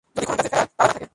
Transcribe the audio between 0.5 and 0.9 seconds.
ফেরার তাড়া না